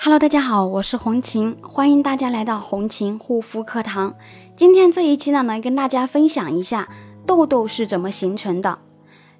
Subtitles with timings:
[0.00, 4.14] Hello，大家好，我是红琴，欢迎大家来到红琴护肤课堂。
[4.54, 6.88] 今天这一期呢，来跟大家分享一下
[7.26, 8.78] 痘痘是怎么形成的。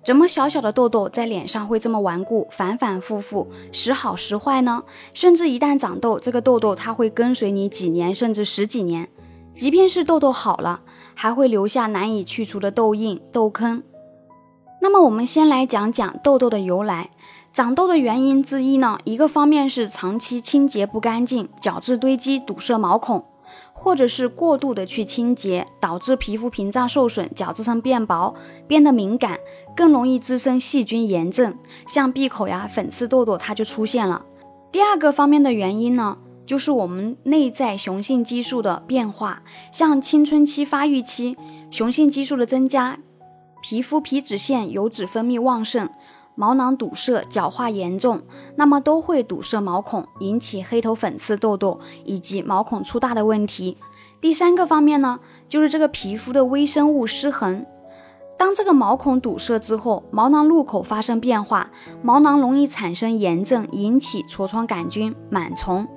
[0.04, 4.82] 怎么小小的痘痘在脸上会这么顽固，反反复复，时好时坏呢？
[5.14, 9.09] 甚至一旦长痘，这个痘痘它会跟随你几年，甚至十几年。
[9.54, 10.80] 即便是痘痘好了，
[11.14, 13.80] 还会留下难以去除的痘印、痘坑。
[14.80, 17.11] 那么我们先来讲讲痘痘的由来。
[17.52, 23.25] 长痘的原因之一呢，一个方面是长期清洁不干净，角质堆积堵塞毛孔，
[23.72, 28.34] 或者是过度的去清洁，导致皮肤屏障受损，角质层变薄，
[28.68, 29.39] 变得敏感，
[29.75, 31.56] 更容易滋生细菌炎症，
[31.89, 34.25] 像闭口呀、粉刺痘痘它就出现了。
[34.70, 41.36] 第二个方面的原因呢，就是我们内在雄性激素的变化，像青春期发育期，
[41.72, 42.98] 雄性激素的增加，
[43.61, 45.89] 皮肤皮脂腺油脂分泌旺盛。
[46.34, 48.22] 毛囊堵塞、角化严重，
[48.55, 53.77] 那么都会堵塞毛孔，引起黑头、粉刺、痘痘以及毛孔粗大的问题。
[54.20, 57.67] 第三个方面呢，就是这个皮肤的微生物失衡。
[58.39, 65.89] 当这个毛孔堵塞之后，毛囊入口发生变化，毛囊容易产生炎症，引起痤疮杆菌、螨虫，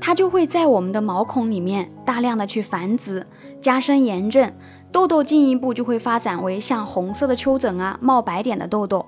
[0.00, 3.26] 它就会在我们的毛孔里面大量的去繁殖，
[3.60, 4.52] 加深炎症，
[4.90, 9.04] 痘痘进一步就会发展为像红色的丘疹啊、冒白点的痘痘。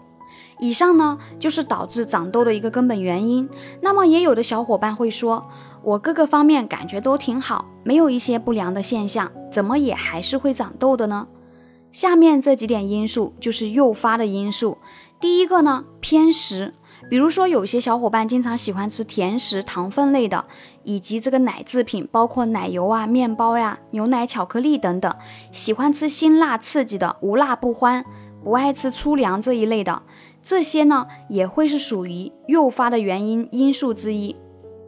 [0.60, 3.48] 以上呢，就是导致长痘的一个根本原因。
[3.80, 5.42] 那么，也有的小伙伴会说，
[5.82, 11.26] 我各个方面感觉都挺好，没有一些不良的现象，怎么也还是会长痘的呢？
[11.92, 14.78] 下面这几点因素就是诱发的因素。
[15.20, 16.74] 第一个呢，偏食，
[17.08, 20.44] 比如说有些小伙伴经常喜欢吃甜食、糖分类的，
[20.82, 25.14] 以及这个奶制品，包括奶油啊、面包呀、牛奶、巧克力等等，
[25.52, 28.04] 喜欢吃辛辣刺激的，无辣不欢。
[28.44, 30.02] 不爱吃粗粮这一类的，
[30.42, 34.34] 这些呢也会是属于诱发的原因因素之一。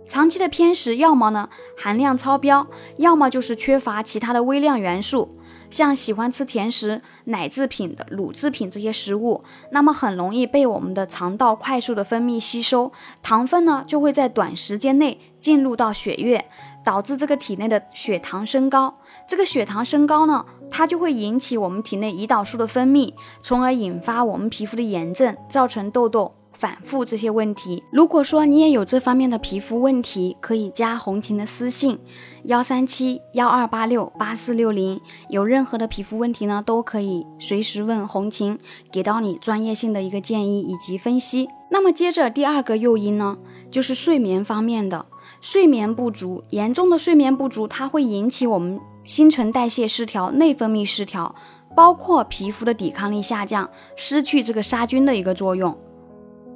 [0.07, 2.67] 长期的偏食，要么呢含量超标，
[2.99, 5.39] 要么就是缺乏其他的微量元素。
[5.71, 16.45] 像喜欢吃甜食、奶制品的乳制品这些食物，那么很容易被我们的肠道快速的分泌吸收，糖分呢就会在短时间内进入到血液，
[16.85, 18.95] 导致这个体内的血糖升高。
[19.27, 26.37] 这个血糖升高呢，它就会引起我们体内胰岛素的分泌，从而引发我们皮肤的炎症，造成痘痘。
[26.55, 31.99] 反复这些问题，如果说你也有这方面的皮肤问题，可以加红琴的私信
[32.45, 38.59] 幺三七幺二八六八四六零，有任何的皮肤问题呢，都可以随时问红琴，
[38.91, 41.49] 给到你专业性的一个建议以及分析。
[41.71, 43.37] 那么接着第二个诱因呢，
[43.71, 45.05] 就是睡眠方面的，
[45.41, 51.35] 睡眠不足，严重的睡眠不足，它会引起我们新陈代谢失调、内分泌失调，
[51.75, 55.77] 包括皮肤的抵抗力下降，失去这个杀菌的一个作用。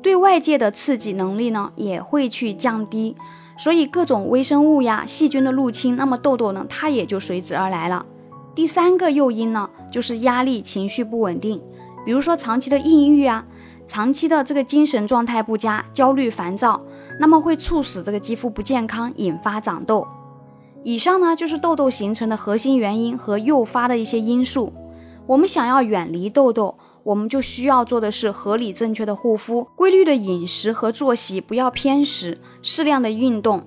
[0.01, 3.17] 对外界的刺激能力呢也会去降低，
[3.59, 8.07] 所以各种微生物呀、细菌的入侵，那么痘痘呢它也就随之而来了。
[8.55, 11.61] 第三个诱因呢就是压力、情绪不稳定，
[12.07, 13.45] 比如说长期的抑郁啊，
[13.87, 16.81] 长期的这个精神状态不佳、焦虑烦躁，
[17.19, 20.07] 那么会促使这个肌肤不健康，引发长痘。
[20.85, 24.73] 以上呢就是痘痘形成的核心原因和诱发的一些因素。
[25.27, 26.77] 我们想要远离痘痘。
[27.09, 33.63] 我们就需要做的是合理正确的护肤、规律的饮食和作息，不要偏食，适量的运动，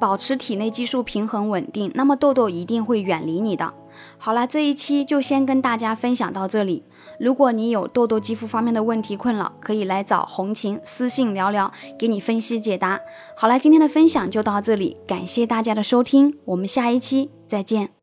[0.00, 3.74] 保持体内激素平衡稳定，那么痘痘一定会远离你的。
[4.16, 6.84] 好了，这一期就先跟大家分享到这里。
[7.18, 13.00] 如果你有痘痘肌肤方面的问题困扰，可以来找红琴私信聊聊，给你分析解答。
[13.36, 17.94] 好了，今天的分享就到这里，感谢大家的收听，我们下一期再见。